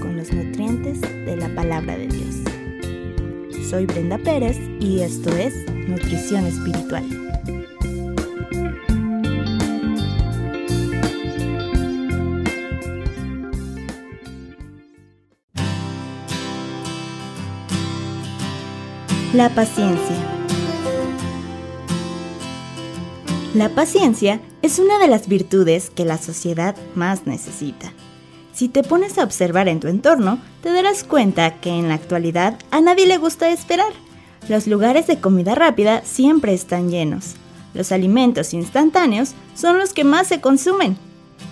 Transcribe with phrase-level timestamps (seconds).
[0.00, 2.36] con los nutrientes de la palabra de Dios.
[3.68, 5.54] Soy Brenda Pérez y esto es
[5.88, 7.04] Nutrición Espiritual.
[19.34, 20.16] La paciencia.
[23.54, 27.92] La paciencia es una de las virtudes que la sociedad más necesita.
[28.60, 32.58] Si te pones a observar en tu entorno, te darás cuenta que en la actualidad
[32.70, 33.90] a nadie le gusta esperar.
[34.50, 37.36] Los lugares de comida rápida siempre están llenos.
[37.72, 40.98] Los alimentos instantáneos son los que más se consumen.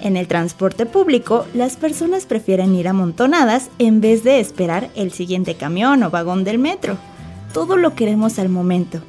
[0.00, 5.56] En el transporte público, las personas prefieren ir amontonadas en vez de esperar el siguiente
[5.56, 6.96] camión o vagón del metro.
[7.52, 9.02] Todo lo queremos al momento,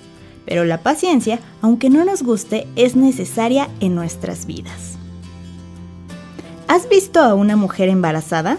[0.45, 4.94] pero la paciencia, aunque no nos guste, es necesaria en nuestras vidas.
[6.67, 8.57] ¿Has visto a una mujer embarazada?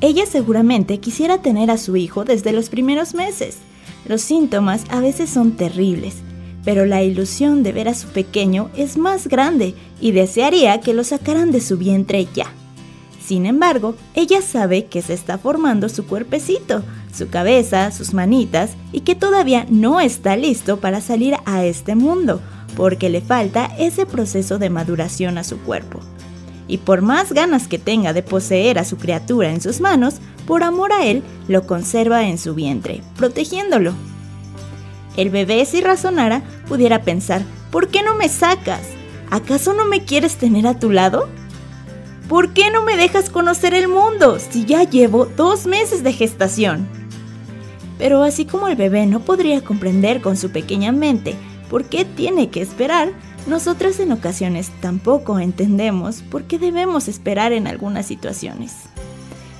[0.00, 3.58] Ella seguramente quisiera tener a su hijo desde los primeros meses.
[4.06, 6.16] Los síntomas a veces son terribles,
[6.64, 11.04] pero la ilusión de ver a su pequeño es más grande y desearía que lo
[11.04, 12.46] sacaran de su vientre ya.
[13.22, 16.82] Sin embargo, ella sabe que se está formando su cuerpecito,
[17.14, 22.40] su cabeza, sus manitas y que todavía no está listo para salir a este mundo,
[22.74, 26.00] porque le falta ese proceso de maduración a su cuerpo.
[26.66, 30.62] Y por más ganas que tenga de poseer a su criatura en sus manos, por
[30.62, 33.92] amor a él, lo conserva en su vientre, protegiéndolo.
[35.16, 38.82] El bebé, si razonara, pudiera pensar, ¿por qué no me sacas?
[39.30, 41.28] ¿Acaso no me quieres tener a tu lado?
[42.28, 46.88] ¿Por qué no me dejas conocer el mundo si ya llevo dos meses de gestación?
[47.98, 51.36] Pero así como el bebé no podría comprender con su pequeña mente
[51.68, 53.12] por qué tiene que esperar,
[53.46, 58.72] nosotras en ocasiones tampoco entendemos por qué debemos esperar en algunas situaciones.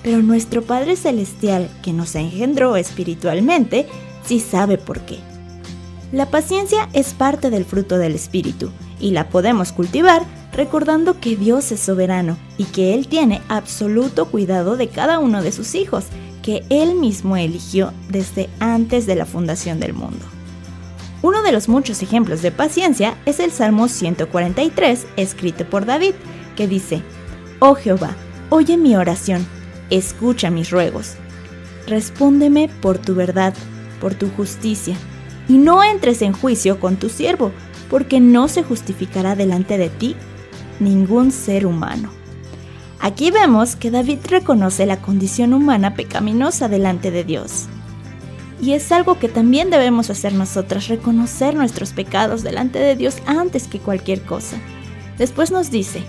[0.02, 3.86] Pero nuestro Padre Celestial, que nos engendró espiritualmente,
[4.24, 5.18] sí sabe por qué.
[6.12, 11.72] La paciencia es parte del fruto del Espíritu y la podemos cultivar recordando que Dios
[11.72, 16.04] es soberano y que Él tiene absoluto cuidado de cada uno de sus hijos,
[16.42, 20.24] que Él mismo eligió desde antes de la fundación del mundo.
[21.24, 26.12] Uno de los muchos ejemplos de paciencia es el Salmo 143, escrito por David,
[26.54, 27.00] que dice,
[27.60, 28.14] Oh Jehová,
[28.50, 29.46] oye mi oración,
[29.88, 31.14] escucha mis ruegos,
[31.86, 33.54] respóndeme por tu verdad,
[34.02, 34.96] por tu justicia,
[35.48, 37.52] y no entres en juicio con tu siervo,
[37.88, 40.16] porque no se justificará delante de ti
[40.78, 42.10] ningún ser humano.
[43.00, 47.66] Aquí vemos que David reconoce la condición humana pecaminosa delante de Dios.
[48.60, 53.68] Y es algo que también debemos hacer nosotras, reconocer nuestros pecados delante de Dios antes
[53.68, 54.56] que cualquier cosa.
[55.18, 56.02] Después nos dice,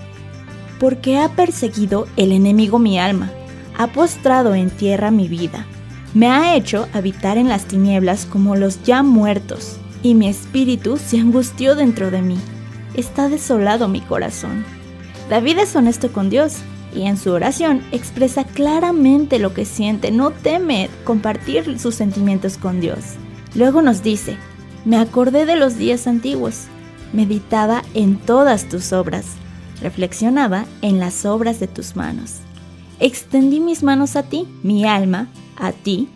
[0.78, 3.30] porque ha perseguido el enemigo mi alma,
[3.76, 5.66] ha postrado en tierra mi vida,
[6.14, 11.18] me ha hecho habitar en las tinieblas como los ya muertos, y mi espíritu se
[11.18, 12.38] angustió dentro de mí
[12.96, 14.64] está desolado mi corazón.
[15.28, 16.56] David es honesto con Dios
[16.96, 22.80] y en su oración expresa claramente lo que siente, no teme compartir sus sentimientos con
[22.80, 23.14] Dios.
[23.54, 24.36] Luego nos dice,
[24.84, 26.64] me acordé de los días antiguos,
[27.12, 29.26] meditaba en todas tus obras,
[29.82, 32.36] reflexionaba en las obras de tus manos.
[32.98, 36.08] Extendí mis manos a ti, mi alma, a ti,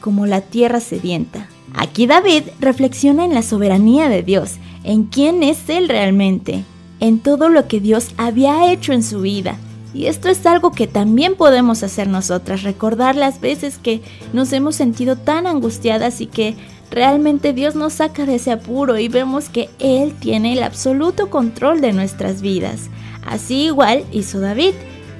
[0.00, 1.48] como la tierra sedienta.
[1.74, 6.64] Aquí David reflexiona en la soberanía de Dios en quién es Él realmente,
[7.00, 9.58] en todo lo que Dios había hecho en su vida.
[9.94, 14.00] Y esto es algo que también podemos hacer nosotras, recordar las veces que
[14.32, 16.56] nos hemos sentido tan angustiadas y que
[16.90, 21.80] realmente Dios nos saca de ese apuro y vemos que Él tiene el absoluto control
[21.80, 22.88] de nuestras vidas.
[23.26, 24.74] Así igual hizo David.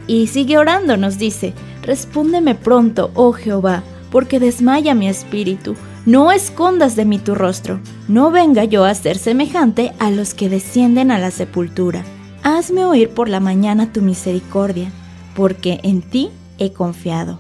[0.07, 6.97] Y sigue orando, nos dice, respóndeme pronto, oh Jehová, porque desmaya mi espíritu no escondas
[6.97, 7.79] de mí tu rostro,
[8.09, 12.05] no venga yo a ser semejante a los que descienden a la sepultura.
[12.43, 14.91] Hazme oír por la mañana tu misericordia,
[15.35, 17.39] porque en ti he confiado.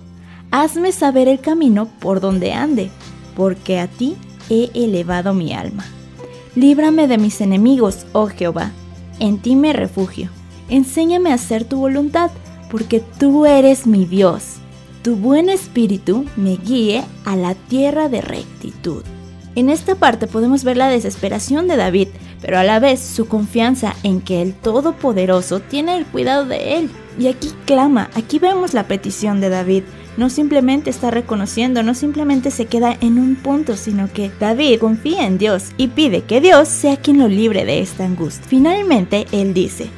[0.50, 2.90] Hazme saber el camino por donde ande,
[3.36, 4.16] porque a ti
[4.50, 5.84] he elevado mi alma.
[6.54, 8.72] Líbrame de mis enemigos, oh Jehová,
[9.18, 10.28] en ti me refugio.
[10.68, 12.30] Enséñame a hacer tu voluntad,
[12.70, 14.62] porque tú eres mi Dios
[15.02, 19.02] tu buen espíritu me guíe a la tierra de rectitud.
[19.56, 22.08] En esta parte podemos ver la desesperación de David,
[22.42, 26.90] pero a la vez su confianza en que el Todopoderoso tiene el cuidado de él.
[27.18, 29.84] Y aquí clama, aquí vemos la petición de David.
[30.16, 35.26] No simplemente está reconociendo, no simplemente se queda en un punto, sino que David confía
[35.26, 38.44] en Dios y pide que Dios sea quien lo libre de esta angustia.
[38.46, 39.88] Finalmente, él dice,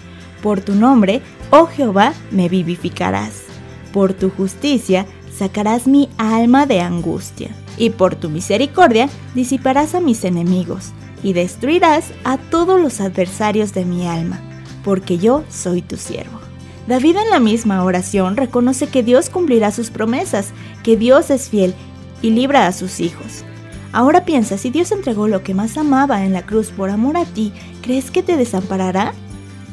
[0.43, 3.45] por tu nombre, oh Jehová, me vivificarás.
[3.93, 5.07] Por tu justicia
[5.37, 10.93] sacarás mi alma de angustia, y por tu misericordia disiparás a mis enemigos,
[11.25, 14.41] y destruirás a todos los adversarios de mi alma,
[14.85, 16.39] porque yo soy tu siervo.
[16.87, 20.53] David en la misma oración reconoce que Dios cumplirá sus promesas,
[20.85, 21.75] que Dios es fiel
[22.21, 23.43] y libra a sus hijos.
[23.91, 27.25] Ahora piensa, si Dios entregó lo que más amaba en la cruz por amor a
[27.25, 29.15] ti, ¿crees que te desamparará?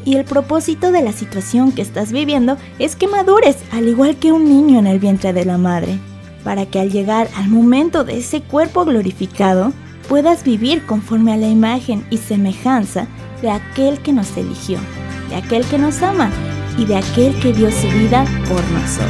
[0.06, 4.32] Y el propósito de la situación que estás viviendo es que madures, al igual que
[4.32, 6.00] un niño en el vientre de la madre,
[6.44, 9.74] para que al llegar al momento de ese cuerpo glorificado,
[10.12, 13.08] puedas vivir conforme a la imagen y semejanza
[13.42, 14.78] de aquel que nos eligió,
[15.30, 16.30] de aquel que nos ama
[16.78, 19.08] y de aquel que dio su vida por nosotros.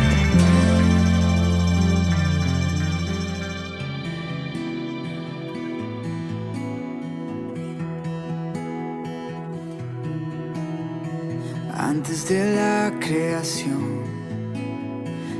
[11.73, 14.01] Antes de la creación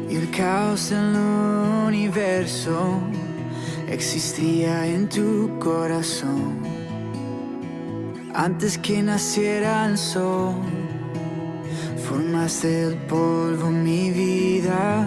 [0.09, 1.15] el caos del
[1.85, 2.99] universo
[3.91, 6.61] existía en tu corazón.
[8.33, 10.55] Antes que naciera el sol,
[12.07, 15.05] formaste el polvo mi vida.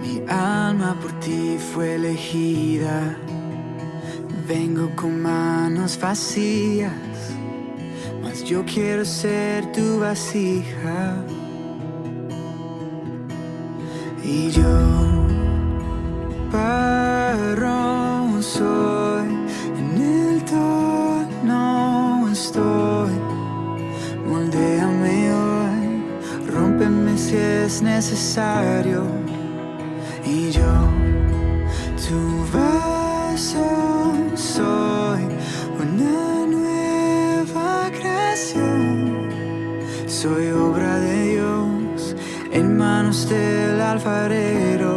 [0.00, 3.16] Mi alma por ti fue elegida.
[4.48, 6.92] Vengo con manos vacías
[8.46, 11.16] yo quiero ser tu vasija.
[14.22, 15.26] Y yo,
[18.54, 19.28] soy,
[19.78, 23.14] en el tono estoy.
[24.28, 25.84] Moldéame hoy,
[26.54, 29.02] rómpeme si es necesario.
[30.24, 30.74] Y yo,
[32.04, 32.18] tu
[32.56, 33.66] vaso
[34.34, 35.22] soy,
[35.80, 36.26] una
[40.06, 42.16] Soy obra de Dios
[42.52, 44.95] en manos del alfarero.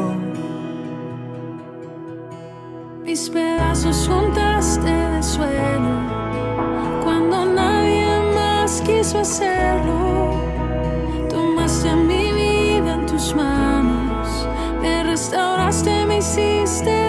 [11.29, 14.47] Tomaste mi vida en tus manos,
[14.81, 17.08] me restauraste, me hiciste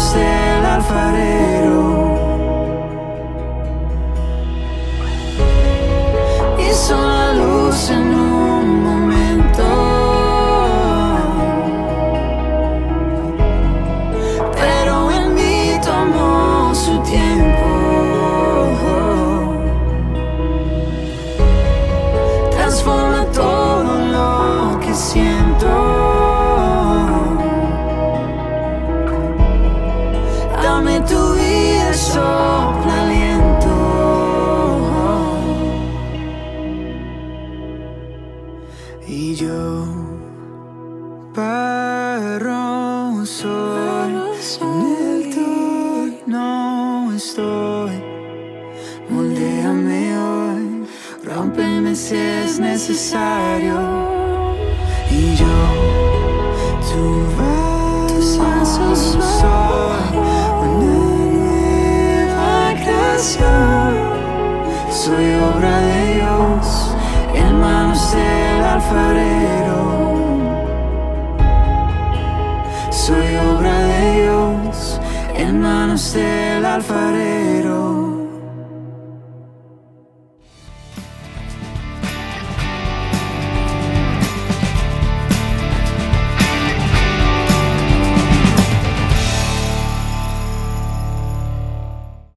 [0.00, 1.79] en manos del alfarero.
[39.12, 39.86] Y yo,
[41.34, 44.12] barro soy,
[44.60, 48.04] en el no estoy.
[49.08, 50.86] Moldéame hoy,
[51.24, 53.80] rompeme si es necesario.
[55.10, 55.58] Y yo,
[56.88, 57.26] tu
[58.38, 60.18] vaso soy,
[60.62, 60.94] una
[61.34, 63.90] nueva creación.
[64.88, 66.94] Soy obra de Dios
[67.34, 68.39] en manos del
[68.80, 69.78] alfarero.
[72.90, 75.00] Soy obra de Dios
[75.36, 77.39] en manos del alfarero.